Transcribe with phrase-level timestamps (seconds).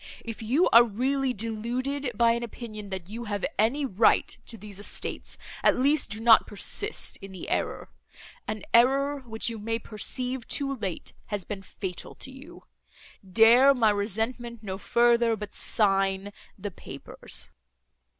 [0.25, 4.79] —If you are really deluded by an opinion, that you have any right to these
[4.79, 10.75] estates, at least, do not persist in the error—an error, which you may perceive, too
[10.75, 12.63] late, has been fatal to you.
[13.31, 17.51] Dare my resentment no further, but sign the papers."